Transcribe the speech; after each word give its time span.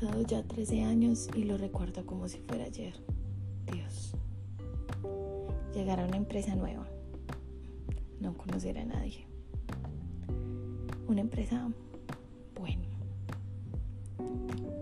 pasado 0.00 0.22
ya 0.22 0.42
13 0.42 0.84
años 0.84 1.28
y 1.34 1.44
lo 1.44 1.58
recuerdo 1.58 2.06
como 2.06 2.26
si 2.26 2.38
fuera 2.38 2.64
ayer. 2.64 2.94
Dios. 3.70 4.14
Llegar 5.74 6.00
a 6.00 6.06
una 6.06 6.16
empresa 6.16 6.54
nueva. 6.54 6.88
No 8.18 8.34
conocer 8.34 8.78
a 8.78 8.84
nadie. 8.84 9.26
Una 11.06 11.20
empresa 11.20 11.70
buena. 12.58 12.88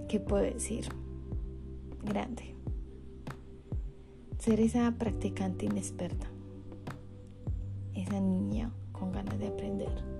¿Qué 0.08 0.20
puedo 0.20 0.44
decir? 0.44 0.88
Grande. 2.04 2.54
Ser 4.38 4.60
esa 4.60 4.92
practicante 4.98 5.66
inexperta. 5.66 6.28
Esa 7.94 8.20
niña 8.20 8.70
con 8.92 9.10
ganas 9.10 9.38
de 9.38 9.48
aprender 9.48 10.17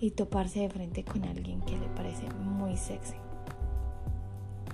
y 0.00 0.12
toparse 0.12 0.60
de 0.60 0.70
frente 0.70 1.04
con 1.04 1.24
alguien 1.24 1.60
que 1.62 1.76
le 1.76 1.88
parece 1.88 2.28
muy 2.30 2.76
sexy. 2.76 3.16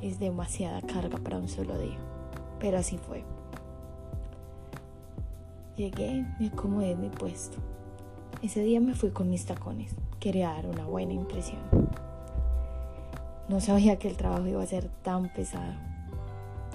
Es 0.02 0.18
demasiada 0.18 0.82
carga 0.82 1.18
para 1.18 1.38
un 1.38 1.48
solo 1.48 1.78
día, 1.78 1.98
pero 2.60 2.78
así 2.78 2.98
fue. 2.98 3.24
Llegué, 5.76 6.24
me 6.38 6.48
acomodé 6.48 6.92
en 6.92 7.00
mi 7.00 7.08
puesto. 7.08 7.58
Ese 8.42 8.62
día 8.62 8.80
me 8.80 8.94
fui 8.94 9.10
con 9.10 9.30
mis 9.30 9.46
tacones. 9.46 9.94
Quería 10.20 10.50
dar 10.50 10.66
una 10.66 10.84
buena 10.84 11.14
impresión. 11.14 11.60
No 13.48 13.60
sabía 13.60 13.98
que 13.98 14.08
el 14.08 14.16
trabajo 14.16 14.46
iba 14.46 14.62
a 14.62 14.66
ser 14.66 14.88
tan 15.02 15.32
pesado. 15.32 15.74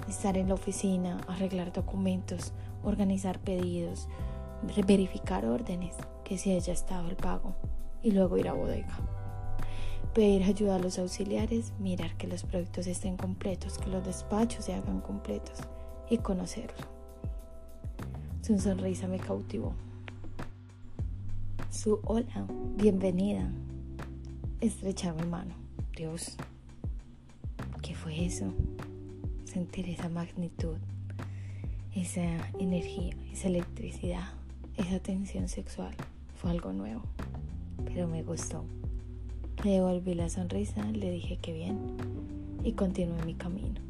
Estar 0.08 0.36
en 0.36 0.48
la 0.48 0.54
oficina, 0.54 1.20
arreglar 1.28 1.72
documentos, 1.72 2.52
organizar 2.82 3.38
pedidos, 3.38 4.08
verificar 4.86 5.46
órdenes, 5.46 5.96
que 6.24 6.36
si 6.36 6.52
haya 6.52 6.72
estado 6.72 7.08
el 7.08 7.16
pago, 7.16 7.54
y 8.02 8.12
luego 8.12 8.38
ir 8.38 8.48
a 8.48 8.52
bodega. 8.52 8.98
Pedir 10.14 10.42
ayuda 10.42 10.76
a 10.76 10.78
los 10.78 10.98
auxiliares, 10.98 11.72
mirar 11.78 12.16
que 12.16 12.26
los 12.26 12.42
productos 12.42 12.86
estén 12.86 13.16
completos, 13.16 13.78
que 13.78 13.90
los 13.90 14.04
despachos 14.04 14.64
se 14.64 14.74
hagan 14.74 15.00
completos 15.00 15.58
y 16.08 16.18
conocerlo. 16.18 16.86
Su 18.42 18.58
sonrisa 18.58 19.06
me 19.06 19.18
cautivó. 19.18 19.74
Su 21.70 22.00
hola, 22.04 22.46
bienvenida. 22.76 23.48
Estrechar 24.60 25.14
mi 25.14 25.28
mano. 25.28 25.54
Dios, 25.96 26.36
¿qué 27.82 27.94
fue 27.94 28.24
eso? 28.24 28.52
Sentir 29.44 29.88
esa 29.88 30.08
magnitud, 30.08 30.76
esa 31.94 32.22
energía, 32.58 33.14
esa 33.32 33.48
electricidad, 33.48 34.32
esa 34.76 34.98
tensión 34.98 35.48
sexual 35.48 35.94
fue 36.34 36.50
algo 36.50 36.72
nuevo 36.72 37.02
pero 37.84 38.06
me 38.06 38.22
gustó. 38.22 38.64
Le 39.64 39.72
devolví 39.72 40.14
la 40.14 40.28
sonrisa, 40.28 40.82
le 40.84 41.10
dije 41.10 41.36
que 41.36 41.52
bien 41.52 41.78
y 42.64 42.72
continué 42.72 43.22
mi 43.24 43.34
camino. 43.34 43.80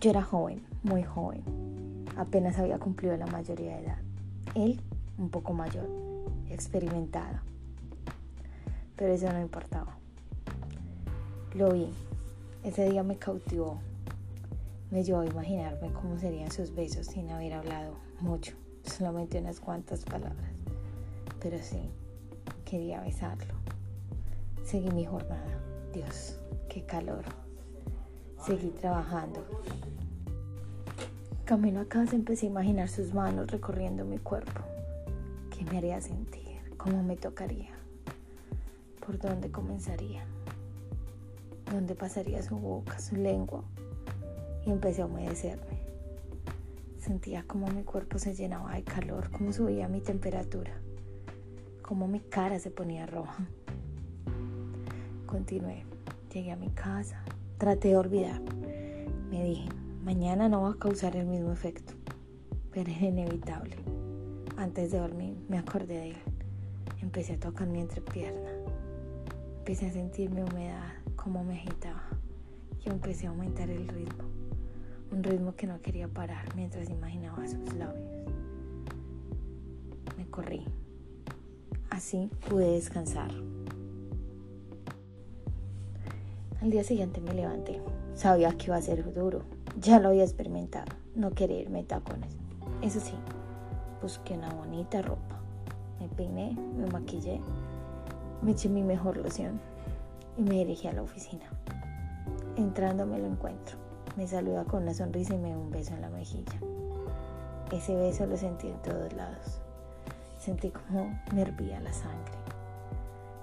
Yo 0.00 0.10
era 0.10 0.22
joven, 0.22 0.62
muy 0.82 1.02
joven. 1.02 1.42
Apenas 2.16 2.58
había 2.58 2.78
cumplido 2.78 3.16
la 3.16 3.26
mayoría 3.26 3.76
de 3.76 3.84
edad. 3.84 3.98
Él, 4.54 4.80
un 5.18 5.28
poco 5.28 5.52
mayor, 5.52 5.88
experimentado. 6.48 7.40
Pero 8.96 9.12
eso 9.12 9.32
no 9.32 9.40
importaba. 9.40 9.96
Lo 11.54 11.72
vi. 11.72 11.88
Ese 12.64 12.88
día 12.88 13.02
me 13.02 13.16
cautivó. 13.16 13.78
Me 14.90 15.04
llevó 15.04 15.20
a 15.20 15.26
imaginarme 15.26 15.92
cómo 15.92 16.18
serían 16.18 16.50
sus 16.50 16.74
besos 16.74 17.06
sin 17.06 17.30
haber 17.30 17.52
hablado 17.52 17.94
mucho, 18.20 18.54
solamente 18.84 19.38
unas 19.38 19.60
cuantas 19.60 20.04
palabras 20.04 20.57
pero 21.40 21.58
sí, 21.62 21.80
quería 22.64 23.00
besarlo. 23.00 23.54
Seguí 24.64 24.90
mi 24.90 25.04
jornada. 25.04 25.58
Dios, 25.92 26.38
qué 26.68 26.82
calor. 26.84 27.24
Seguí 28.44 28.70
trabajando. 28.70 29.44
Camino 31.44 31.80
a 31.80 31.84
casa 31.86 32.14
empecé 32.14 32.46
a 32.46 32.50
imaginar 32.50 32.88
sus 32.88 33.14
manos 33.14 33.50
recorriendo 33.50 34.04
mi 34.04 34.18
cuerpo. 34.18 34.60
¿Qué 35.50 35.64
me 35.64 35.78
haría 35.78 36.00
sentir? 36.00 36.58
¿Cómo 36.76 37.02
me 37.02 37.16
tocaría? 37.16 37.70
¿Por 39.04 39.18
dónde 39.18 39.50
comenzaría? 39.50 40.24
¿Dónde 41.72 41.94
pasaría 41.94 42.42
su 42.42 42.56
boca, 42.56 42.98
su 42.98 43.16
lengua? 43.16 43.64
Y 44.66 44.70
empecé 44.70 45.02
a 45.02 45.06
humedecerme. 45.06 45.78
Sentía 46.98 47.44
como 47.44 47.68
mi 47.68 47.84
cuerpo 47.84 48.18
se 48.18 48.34
llenaba 48.34 48.74
de 48.74 48.82
calor, 48.82 49.30
como 49.30 49.52
subía 49.52 49.88
mi 49.88 50.00
temperatura 50.00 50.78
como 51.88 52.06
mi 52.06 52.20
cara 52.20 52.58
se 52.58 52.70
ponía 52.70 53.06
roja. 53.06 53.48
Continué, 55.24 55.86
llegué 56.30 56.52
a 56.52 56.56
mi 56.56 56.68
casa, 56.68 57.22
traté 57.56 57.88
de 57.88 57.96
olvidar. 57.96 58.42
Me 59.30 59.42
dije, 59.42 59.70
mañana 60.04 60.50
no 60.50 60.60
va 60.60 60.72
a 60.72 60.78
causar 60.78 61.16
el 61.16 61.24
mismo 61.24 61.50
efecto, 61.50 61.94
pero 62.72 62.90
es 62.90 63.00
inevitable. 63.00 63.74
Antes 64.58 64.92
de 64.92 64.98
dormir 64.98 65.38
me 65.48 65.56
acordé 65.56 65.94
de 65.94 66.10
él. 66.10 66.16
Empecé 67.00 67.32
a 67.32 67.40
tocar 67.40 67.66
mi 67.66 67.80
entrepierna. 67.80 68.50
Empecé 69.60 69.86
a 69.86 69.92
sentir 69.92 70.28
mi 70.28 70.42
humedad, 70.42 70.92
como 71.16 71.42
me 71.42 71.54
agitaba. 71.54 72.04
Y 72.84 72.90
empecé 72.90 73.28
a 73.28 73.30
aumentar 73.30 73.70
el 73.70 73.88
ritmo. 73.88 74.24
Un 75.10 75.22
ritmo 75.22 75.56
que 75.56 75.66
no 75.66 75.80
quería 75.80 76.06
parar 76.06 76.54
mientras 76.54 76.90
imaginaba 76.90 77.48
sus 77.48 77.72
labios. 77.72 78.10
Me 80.18 80.26
corrí. 80.26 80.66
Así 81.98 82.30
pude 82.48 82.74
descansar. 82.74 83.32
Al 86.62 86.70
día 86.70 86.84
siguiente 86.84 87.20
me 87.20 87.34
levanté. 87.34 87.82
Sabía 88.14 88.56
que 88.56 88.66
iba 88.66 88.76
a 88.76 88.82
ser 88.82 89.12
duro. 89.12 89.42
Ya 89.80 89.98
lo 89.98 90.10
había 90.10 90.22
experimentado. 90.22 90.86
No 91.16 91.32
quería 91.32 91.58
irme 91.58 91.82
tacones. 91.82 92.36
Eso 92.82 93.00
sí, 93.00 93.14
busqué 94.00 94.34
una 94.34 94.48
bonita 94.54 95.02
ropa. 95.02 95.40
Me 95.98 96.06
peiné, 96.06 96.56
me 96.76 96.86
maquillé, 96.86 97.40
me 98.42 98.52
eché 98.52 98.68
mi 98.68 98.84
mejor 98.84 99.16
loción 99.16 99.60
y 100.36 100.42
me 100.42 100.54
dirigí 100.54 100.86
a 100.86 100.92
la 100.92 101.02
oficina. 101.02 101.46
Entrando 102.54 103.06
me 103.06 103.18
lo 103.18 103.26
encuentro. 103.26 103.76
Me 104.16 104.28
saluda 104.28 104.62
con 104.66 104.84
una 104.84 104.94
sonrisa 104.94 105.34
y 105.34 105.38
me 105.38 105.50
da 105.50 105.58
un 105.58 105.72
beso 105.72 105.94
en 105.94 106.02
la 106.02 106.10
mejilla. 106.10 106.60
Ese 107.72 107.96
beso 107.96 108.24
lo 108.24 108.36
sentí 108.36 108.68
en 108.68 108.80
todos 108.82 109.12
lados. 109.14 109.60
Sentí 110.48 110.70
como 110.70 111.20
me 111.34 111.44
la 111.44 111.92
sangre. 111.92 112.32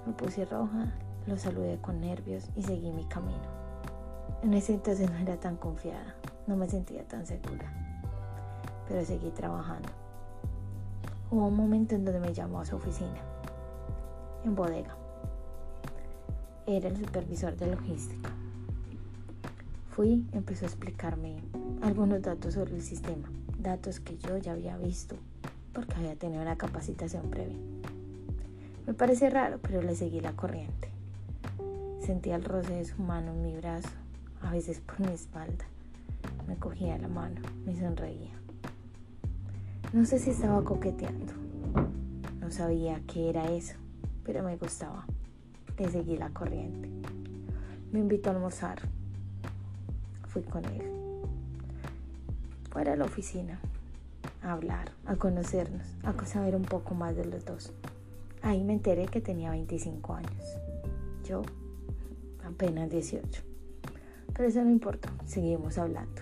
Me 0.07 0.13
puse 0.13 0.43
roja, 0.43 0.91
lo 1.27 1.37
saludé 1.37 1.77
con 1.77 2.01
nervios 2.01 2.49
y 2.55 2.63
seguí 2.63 2.91
mi 2.91 3.05
camino. 3.05 3.45
En 4.41 4.55
ese 4.55 4.73
entonces 4.73 5.11
no 5.11 5.17
era 5.19 5.39
tan 5.39 5.55
confiada, 5.55 6.15
no 6.47 6.55
me 6.55 6.67
sentía 6.67 7.07
tan 7.07 7.27
segura, 7.27 7.71
pero 8.87 9.05
seguí 9.05 9.29
trabajando. 9.29 9.87
Hubo 11.29 11.45
un 11.45 11.55
momento 11.55 11.93
en 11.93 12.05
donde 12.05 12.19
me 12.19 12.33
llamó 12.33 12.61
a 12.61 12.65
su 12.65 12.75
oficina, 12.75 13.21
en 14.43 14.55
bodega. 14.55 14.97
Era 16.65 16.87
el 16.87 16.97
supervisor 16.97 17.55
de 17.55 17.67
logística. 17.67 18.31
Fui, 19.91 20.27
empezó 20.31 20.65
a 20.65 20.69
explicarme 20.69 21.43
algunos 21.83 22.23
datos 22.23 22.55
sobre 22.55 22.73
el 22.73 22.81
sistema, 22.81 23.29
datos 23.59 23.99
que 23.99 24.17
yo 24.17 24.37
ya 24.37 24.53
había 24.53 24.75
visto 24.77 25.15
porque 25.75 25.93
había 25.95 26.15
tenido 26.15 26.41
una 26.41 26.57
capacitación 26.57 27.29
previa. 27.29 27.57
Me 28.87 28.93
parece 28.93 29.29
raro, 29.29 29.59
pero 29.61 29.81
le 29.81 29.95
seguí 29.95 30.21
la 30.21 30.31
corriente. 30.31 30.89
Sentía 32.01 32.37
el 32.37 32.45
roce 32.45 32.73
de 32.73 32.85
su 32.85 33.01
mano 33.01 33.33
en 33.33 33.41
mi 33.43 33.55
brazo, 33.57 33.89
a 34.41 34.51
veces 34.51 34.79
por 34.79 35.01
mi 35.01 35.13
espalda. 35.13 35.65
Me 36.47 36.55
cogía 36.55 36.97
la 36.97 37.09
mano, 37.09 37.41
me 37.65 37.77
sonreía. 37.77 38.31
No 39.91 40.05
sé 40.05 40.17
si 40.17 40.29
estaba 40.29 40.63
coqueteando. 40.63 41.33
No 42.39 42.51
sabía 42.51 43.01
qué 43.07 43.29
era 43.29 43.51
eso, 43.51 43.75
pero 44.23 44.43
me 44.43 44.55
gustaba. 44.55 45.05
Le 45.77 45.89
seguí 45.89 46.15
la 46.15 46.29
corriente. 46.29 46.89
Me 47.91 47.99
invitó 47.99 48.29
a 48.29 48.33
almorzar. 48.33 48.79
Fui 50.27 50.43
con 50.43 50.63
él. 50.65 50.83
Fuera 52.71 52.91
de 52.91 52.97
la 52.97 53.05
oficina 53.05 53.59
a 54.45 54.53
hablar, 54.53 54.91
a 55.05 55.15
conocernos, 55.15 55.87
a 56.03 56.25
saber 56.25 56.55
un 56.55 56.61
poco 56.61 56.93
más 56.93 57.15
de 57.15 57.25
los 57.25 57.45
dos. 57.45 57.73
Ahí 58.43 58.63
me 58.63 58.73
enteré 58.73 59.07
que 59.07 59.19
tenía 59.19 59.49
25 59.49 60.13
años. 60.13 60.57
Yo 61.23 61.41
apenas 62.43 62.91
18. 62.91 63.41
Pero 64.33 64.47
eso 64.47 64.63
no 64.63 64.69
importa, 64.69 65.11
seguimos 65.25 65.79
hablando. 65.79 66.21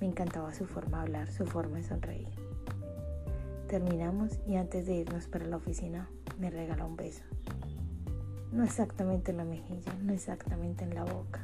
Me 0.00 0.06
encantaba 0.06 0.54
su 0.54 0.64
forma 0.64 0.98
de 0.98 1.02
hablar, 1.02 1.30
su 1.30 1.44
forma 1.44 1.76
de 1.76 1.82
sonreír. 1.82 2.28
Terminamos 3.68 4.38
y 4.46 4.56
antes 4.56 4.86
de 4.86 4.94
irnos 4.94 5.26
para 5.26 5.44
la 5.44 5.56
oficina 5.56 6.08
me 6.40 6.48
regaló 6.48 6.86
un 6.86 6.96
beso. 6.96 7.24
No 8.52 8.64
exactamente 8.64 9.32
en 9.32 9.36
la 9.36 9.44
mejilla, 9.44 9.92
no 10.02 10.14
exactamente 10.14 10.84
en 10.84 10.94
la 10.94 11.04
boca, 11.04 11.40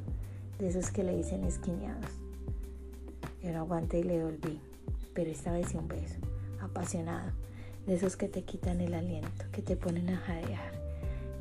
de 0.59 0.69
esos 0.69 0.91
que 0.91 1.05
le 1.05 1.15
dicen 1.15 1.45
esquineados. 1.45 2.11
Yo 3.43 3.53
no 3.53 3.59
aguanté 3.59 3.99
y 3.99 4.05
le 4.05 4.17
devolví 4.17 4.59
pero 5.15 5.31
esta 5.31 5.53
vez 5.53 5.75
un 5.75 5.89
beso, 5.89 6.19
apasionado, 6.61 7.33
de 7.87 7.95
esos 7.95 8.17
que 8.17 8.29
te 8.29 8.43
quitan 8.43 8.81
el 8.81 8.95
aliento, 8.95 9.45
que 9.53 9.63
te 9.63 9.77
ponen 9.77 10.11
a 10.11 10.17
jadear, 10.17 10.73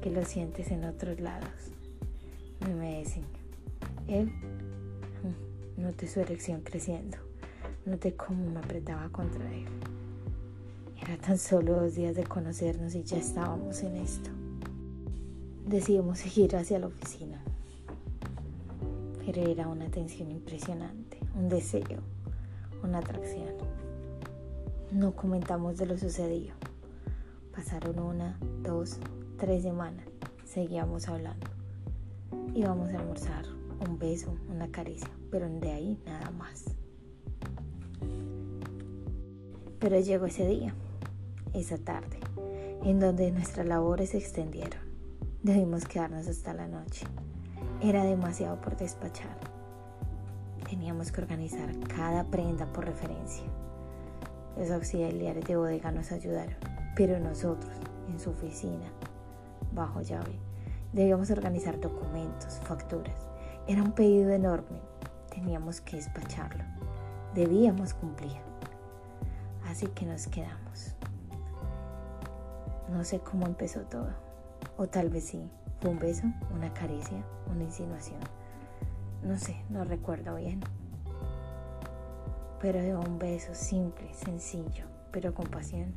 que 0.02 0.12
lo 0.12 0.24
sientes 0.24 0.72
en 0.72 0.86
otros 0.86 1.20
lados. 1.20 1.50
Me 2.78 3.00
dicen, 3.00 3.24
él, 4.08 4.28
mm, 4.28 5.81
noté 5.81 6.08
su 6.08 6.20
erección 6.20 6.62
creciendo, 6.62 7.18
noté 7.86 8.16
cómo 8.16 8.50
me 8.50 8.60
apretaba 8.60 9.10
contra 9.10 9.44
él. 9.54 9.66
Era 11.02 11.18
tan 11.18 11.38
solo 11.38 11.74
dos 11.81 11.96
días 11.96 12.16
de 12.16 12.24
conocernos 12.24 12.96
y 12.96 13.04
ya 13.04 13.18
estábamos 13.18 13.81
en 13.84 13.98
esto. 13.98 14.30
Decidimos 15.66 16.19
seguir 16.19 16.56
hacia 16.56 16.80
la 16.80 16.88
oficina, 16.88 17.42
pero 19.26 19.42
era 19.42 19.68
una 19.68 19.90
tensión 19.90 20.31
impresionante, 20.31 21.18
un 21.36 21.50
deseo, 21.50 22.00
una 22.83 23.00
atracción. 23.00 23.53
No 24.91 25.15
comentamos 25.15 25.77
de 25.77 25.85
lo 25.85 25.97
sucedido. 25.97 26.53
Pasaron 27.56 28.00
una, 28.00 28.38
dos, 28.62 28.97
tres 29.38 29.63
semanas. 29.63 30.06
Seguíamos 30.45 31.07
hablando. 31.07 31.47
Íbamos 32.53 32.89
a 32.91 33.00
almorzar, 33.00 33.45
un 33.88 33.97
beso, 33.97 34.35
una 34.50 34.68
caricia, 34.69 35.09
pero 35.31 35.50
de 35.50 35.71
ahí 35.71 36.00
nada 36.06 36.30
más. 36.31 36.65
Pero 39.80 40.00
llegó 40.00 40.25
ese 40.25 40.47
día, 40.47 40.74
esa 41.53 41.77
tarde, 41.77 42.19
en 42.83 43.00
donde 43.00 43.31
nuestras 43.31 43.65
labores 43.65 44.12
se 44.12 44.18
extendieron. 44.18 44.80
Debimos 45.41 45.85
quedarnos 45.85 46.27
hasta 46.27 46.53
la 46.53 46.68
noche. 46.68 47.06
Era 47.81 48.03
demasiado 48.03 48.62
por 48.62 48.77
despachar. 48.77 49.53
Teníamos 50.74 51.12
que 51.12 51.22
organizar 51.22 51.70
cada 51.96 52.24
prenda 52.24 52.66
por 52.66 52.86
referencia. 52.86 53.46
Los 54.58 54.72
auxiliares 54.72 55.46
de 55.46 55.56
bodega 55.56 55.92
nos 55.92 56.12
ayudaron, 56.12 56.56
pero 56.96 57.20
nosotros, 57.20 57.72
en 58.10 58.20
su 58.20 58.31
oficina, 58.31 58.88
bajo 59.72 60.02
llave, 60.02 60.40
debíamos 60.92 61.30
organizar 61.30 61.80
documentos, 61.80 62.60
facturas. 62.64 63.14
Era 63.68 63.84
un 63.84 63.92
pedido 63.92 64.31
enorme. 64.31 64.81
Teníamos 65.30 65.80
que 65.80 65.98
despacharlo. 65.98 66.64
Debíamos 67.36 67.94
cumplir. 67.94 68.42
Así 69.68 69.86
que 69.90 70.08
nos 70.08 70.26
quedamos. 70.26 70.96
No 72.90 73.04
sé 73.04 73.19
cómo 73.19 73.46
empezó 73.46 73.81
todo. 73.81 74.10
O 74.78 74.88
tal 74.88 75.10
vez 75.10 75.26
sí. 75.26 75.48
Fue 75.81 75.92
un 75.92 76.00
beso, 76.00 76.24
una 76.52 76.74
caricia, 76.74 77.24
una 77.52 77.64
insinuación. 77.64 78.19
No 79.25 79.38
sé, 79.38 79.56
no 79.70 79.84
recuerdo 79.84 80.36
bien 80.36 80.62
pero 82.64 82.81
de 82.81 82.96
un 82.96 83.20
beso 83.20 83.54
simple, 83.54 84.08
sencillo, 84.14 84.86
pero 85.12 85.34
con 85.34 85.48
pasión, 85.48 85.94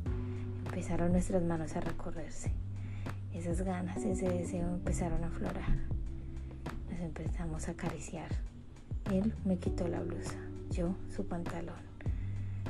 empezaron 0.65 1.13
nuestras 1.13 1.41
manos 1.41 1.77
a 1.77 1.79
recorrerse. 1.79 2.51
Esas 3.33 3.61
ganas, 3.61 4.03
ese 4.03 4.27
deseo 4.27 4.67
empezaron 4.67 5.23
a 5.23 5.27
aflorar. 5.27 5.77
Nos 6.91 6.99
empezamos 6.99 7.69
a 7.69 7.71
acariciar. 7.71 8.29
Él 9.13 9.33
me 9.45 9.57
quitó 9.57 9.87
la 9.87 10.01
blusa, 10.01 10.35
yo 10.69 10.93
su 11.15 11.25
pantalón. 11.25 11.79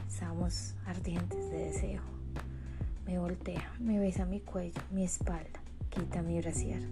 Estábamos 0.07 0.75
ardientes 0.85 1.49
de 1.49 1.57
deseo. 1.57 2.01
Me 3.07 3.17
voltea, 3.17 3.73
me 3.79 3.97
besa 3.97 4.27
mi 4.27 4.41
cuello, 4.41 4.79
mi 4.91 5.05
espalda, 5.05 5.59
quita 5.89 6.21
mi 6.21 6.39
brasier. 6.39 6.83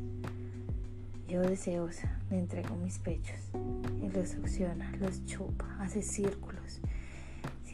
Yo 1.28 1.42
deseosa 1.42 2.20
le 2.30 2.40
entrego 2.40 2.76
mis 2.76 3.00
pechos. 3.00 3.40
Él 4.02 4.12
los 4.14 4.30
succiona, 4.30 4.92
los 4.98 5.26
chupa, 5.26 5.66
hace 5.80 6.02
círculos 6.02 6.82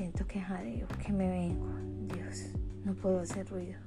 Siento 0.01 0.25
que 0.25 0.41
jadeo, 0.41 0.87
que 1.05 1.13
me 1.13 1.29
vengo. 1.29 1.67
Dios, 2.15 2.53
no 2.85 2.93
puedo 2.93 3.19
hacer 3.19 3.47
ruido. 3.47 3.77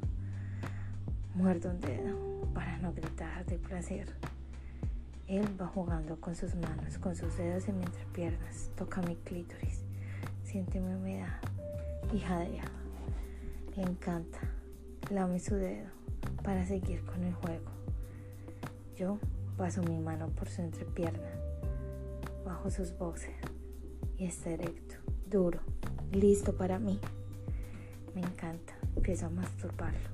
Muerdo 1.34 1.70
un 1.70 1.80
dedo 1.80 2.46
para 2.54 2.78
no 2.78 2.92
gritar 2.92 3.44
de 3.46 3.58
placer. 3.58 4.14
Él 5.26 5.60
va 5.60 5.66
jugando 5.66 6.20
con 6.20 6.36
sus 6.36 6.54
manos, 6.54 6.98
con 6.98 7.16
sus 7.16 7.36
dedos 7.36 7.66
en 7.68 7.78
mis 7.78 7.86
entrepiernas. 7.86 8.70
Toca 8.76 9.02
mi 9.02 9.16
clítoris. 9.16 9.82
Siente 10.44 10.78
mi 10.78 10.94
humedad 10.94 11.40
y 12.12 12.20
jadea. 12.20 12.64
Le 13.74 13.82
encanta. 13.82 14.38
Lame 15.10 15.40
su 15.40 15.56
dedo 15.56 15.88
para 16.44 16.64
seguir 16.64 17.04
con 17.06 17.24
el 17.24 17.34
juego. 17.34 17.70
Yo 18.94 19.18
paso 19.56 19.82
mi 19.82 19.98
mano 19.98 20.28
por 20.28 20.48
su 20.48 20.62
entrepierna, 20.62 21.30
bajo 22.44 22.70
sus 22.70 22.96
voces 22.96 23.34
y 24.18 24.26
está 24.26 24.50
erecto, 24.50 24.96
duro, 25.28 25.60
listo 26.12 26.54
para 26.56 26.78
mí. 26.78 26.98
Me 28.14 28.20
encanta. 28.20 28.74
Empiezo 28.96 29.26
a 29.26 29.30
masturbarlo. 29.30 30.08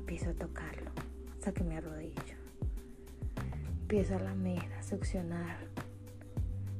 Empiezo 0.00 0.30
a 0.30 0.34
tocarlo 0.34 0.90
hasta 1.32 1.52
que 1.52 1.62
me 1.64 1.76
arrodillo. 1.76 2.14
Empiezo 3.82 4.16
a 4.16 4.20
lamer, 4.20 4.72
a 4.72 4.82
succionar, 4.82 5.58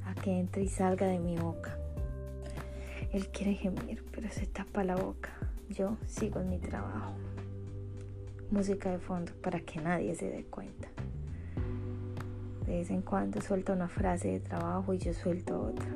a 0.05 0.15
que 0.15 0.39
entre 0.39 0.63
y 0.63 0.69
salga 0.69 1.07
de 1.07 1.19
mi 1.19 1.37
boca. 1.37 1.77
Él 3.13 3.29
quiere 3.29 3.55
gemir, 3.55 4.05
pero 4.13 4.31
se 4.31 4.47
tapa 4.47 4.83
la 4.83 4.97
boca. 4.97 5.31
Yo 5.69 5.97
sigo 6.07 6.41
en 6.41 6.51
mi 6.51 6.59
trabajo. 6.59 7.13
Música 8.51 8.91
de 8.91 8.99
fondo 8.99 9.33
para 9.43 9.61
que 9.61 9.79
nadie 9.79 10.15
se 10.15 10.31
dé 10.31 10.45
cuenta. 10.45 10.89
De 12.65 12.79
vez 12.79 12.91
en 12.91 13.03
cuando 13.03 13.43
suelto 13.43 13.75
una 13.75 13.89
frase 13.89 14.29
de 14.29 14.41
trabajo 14.41 14.95
y 14.95 14.99
yo 14.99 15.13
suelto 15.13 15.61
otra 15.61 15.87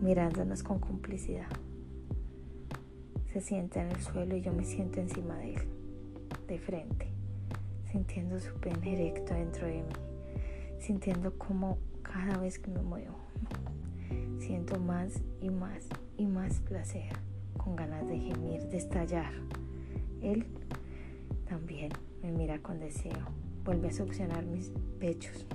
mirándonos 0.00 0.62
con 0.62 0.78
complicidad. 0.78 1.48
Se 3.32 3.40
sienta 3.40 3.82
en 3.82 3.90
el 3.90 4.00
suelo 4.00 4.36
y 4.36 4.42
yo 4.42 4.52
me 4.52 4.64
siento 4.64 5.00
encima 5.00 5.36
de 5.38 5.54
él, 5.54 5.62
de 6.48 6.58
frente, 6.58 7.08
sintiendo 7.90 8.38
su 8.38 8.54
pene 8.54 8.92
erecto 8.92 9.34
dentro 9.34 9.66
de 9.66 9.82
mí, 9.82 9.92
sintiendo 10.78 11.36
como 11.38 11.78
cada 12.02 12.38
vez 12.38 12.58
que 12.58 12.70
me 12.70 12.82
muevo, 12.82 13.16
siento 14.38 14.78
más 14.78 15.20
y 15.40 15.50
más 15.50 15.88
y 16.18 16.26
más 16.26 16.60
placer, 16.60 17.12
con 17.56 17.74
ganas 17.74 18.06
de 18.06 18.18
gemir, 18.18 18.62
de 18.68 18.76
estallar. 18.76 19.32
Él 20.20 20.46
me 22.22 22.32
mira 22.32 22.58
con 22.60 22.78
deseo, 22.78 23.26
vuelve 23.64 23.88
a 23.88 23.92
succionar 23.92 24.44
mis 24.44 24.70
pechos. 24.98 25.46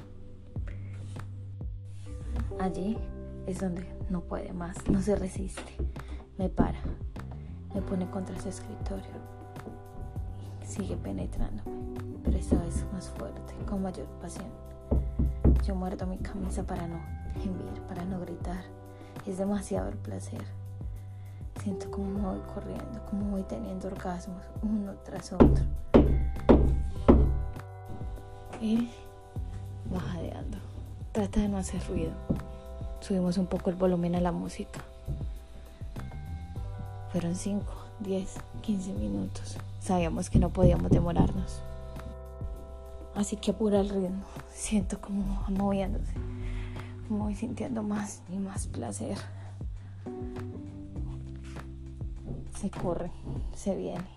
Allí 2.60 2.98
es 3.46 3.60
donde 3.60 3.86
no 4.10 4.22
puede 4.22 4.54
más, 4.54 4.76
no 4.90 5.02
se 5.02 5.16
resiste, 5.16 5.74
me 6.38 6.50
para, 6.50 6.80
me 7.74 7.82
pone 7.82 8.10
contra 8.10 8.40
su 8.40 8.50
escritorio 8.50 9.38
sigue 10.68 10.98
penetrándome, 10.98 11.72
pero 12.24 12.38
esta 12.38 12.58
vez 12.58 12.86
más 12.92 13.10
fuerte, 13.10 13.54
con 13.66 13.82
mayor 13.82 14.06
pasión. 14.22 14.48
Yo 15.66 15.76
muerdo 15.76 16.06
mi 16.06 16.18
camisa 16.18 16.64
para 16.64 16.88
no 16.88 17.00
gemir, 17.42 17.82
para 17.88 18.04
no 18.06 18.20
gritar, 18.20 18.64
es 19.26 19.38
demasiado 19.38 19.90
el 19.90 19.98
placer. 19.98 20.44
Siento 21.64 21.90
como 21.90 22.08
me 22.08 22.22
voy 22.22 22.42
corriendo, 22.54 23.04
como 23.10 23.32
voy 23.32 23.44
teniendo 23.44 23.88
orgasmos 23.88 24.44
uno 24.62 24.94
tras 25.04 25.34
otro. 25.34 25.64
Y 28.62 28.90
va 29.94 30.00
jadeando. 30.00 30.58
Trata 31.12 31.42
de 31.42 31.48
no 31.48 31.58
hacer 31.58 31.82
ruido. 31.88 32.12
Subimos 33.02 33.38
un 33.38 33.48
poco 33.48 33.70
el 33.70 33.76
volumen 33.76 34.16
a 34.16 34.22
la 34.22 34.32
música. 34.32 34.82
Fueron 37.12 37.36
5, 37.36 37.66
10, 38.00 38.36
15 38.62 38.94
minutos. 38.94 39.58
Sabíamos 39.80 40.30
que 40.30 40.40
no 40.40 40.50
podíamos 40.50 40.92
demorarnos. 40.92 41.62
Así 43.16 43.36
que 43.38 43.52
apura 43.52 43.80
el 43.80 43.90
ritmo. 43.90 44.24
Siento 44.54 45.00
como 45.00 45.44
moviéndose. 45.50 46.14
Como 47.08 47.26
voy 47.26 47.36
sintiendo 47.36 47.84
más 47.84 48.22
y 48.32 48.38
más 48.38 48.68
placer. 48.68 49.18
Se 52.60 52.70
corre, 52.70 53.12
se 53.56 53.76
viene. 53.76 54.08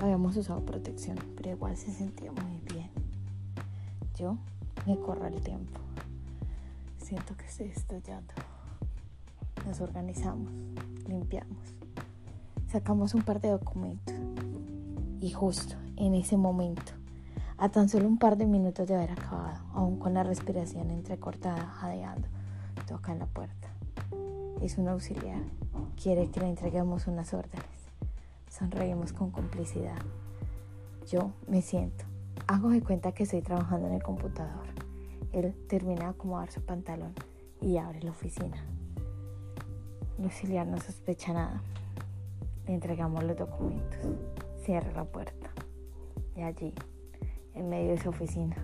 Habíamos 0.00 0.36
usado 0.36 0.60
protección, 0.60 1.18
pero 1.36 1.50
igual 1.50 1.76
se 1.76 1.92
sentía 1.92 2.30
muy 2.30 2.60
bien. 2.72 2.87
Yo 4.18 4.36
me 4.86 4.98
corro 4.98 5.26
el 5.26 5.40
tiempo 5.40 5.80
siento 7.08 7.34
que 7.38 7.46
estoy 7.46 7.68
estallando. 7.68 8.34
Nos 9.66 9.80
organizamos, 9.80 10.52
limpiamos, 11.06 11.74
sacamos 12.70 13.14
un 13.14 13.22
par 13.22 13.40
de 13.40 13.48
documentos 13.48 14.14
y 15.18 15.30
justo 15.30 15.76
en 15.96 16.12
ese 16.14 16.36
momento, 16.36 16.92
a 17.56 17.70
tan 17.70 17.88
solo 17.88 18.06
un 18.06 18.18
par 18.18 18.36
de 18.36 18.44
minutos 18.44 18.86
de 18.86 18.94
haber 18.94 19.12
acabado, 19.12 19.64
aún 19.72 19.98
con 19.98 20.12
la 20.12 20.22
respiración 20.22 20.90
entrecortada, 20.90 21.64
jadeando, 21.66 22.28
toca 22.86 23.12
en 23.12 23.20
la 23.20 23.26
puerta. 23.26 23.68
Es 24.60 24.76
un 24.76 24.88
auxiliar, 24.88 25.40
quiere 26.00 26.30
que 26.30 26.40
le 26.40 26.50
entreguemos 26.50 27.06
unas 27.06 27.32
órdenes. 27.32 27.64
Sonreímos 28.50 29.14
con 29.14 29.30
complicidad. 29.30 29.96
Yo 31.10 31.32
me 31.46 31.62
siento, 31.62 32.04
hago 32.48 32.70
de 32.70 32.82
cuenta 32.82 33.12
que 33.12 33.22
estoy 33.22 33.42
trabajando 33.42 33.86
en 33.86 33.94
el 33.94 34.02
computador 34.02 34.66
él 35.32 35.54
termina 35.68 36.04
de 36.04 36.10
acomodar 36.10 36.50
su 36.50 36.62
pantalón 36.62 37.14
y 37.60 37.76
abre 37.76 38.02
la 38.02 38.10
oficina. 38.10 38.64
El 40.18 40.24
auxiliar 40.24 40.66
no 40.66 40.78
sospecha 40.78 41.32
nada. 41.32 41.62
Le 42.66 42.74
entregamos 42.74 43.22
los 43.24 43.36
documentos. 43.36 43.98
Cierra 44.64 44.90
la 44.92 45.04
puerta. 45.04 45.50
Y 46.36 46.42
allí, 46.42 46.74
en 47.54 47.68
medio 47.68 47.88
de 47.88 47.94
esa 47.94 48.08
oficina, 48.08 48.56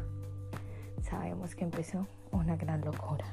sabemos 1.03 1.55
que 1.55 1.64
empezó 1.64 2.07
una 2.33 2.57
gran 2.57 2.81
locura. 2.81 3.25